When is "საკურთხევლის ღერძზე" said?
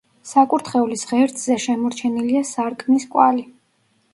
0.27-1.57